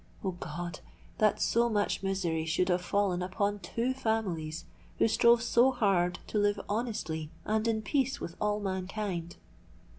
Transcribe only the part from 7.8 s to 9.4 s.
peace with all mankind!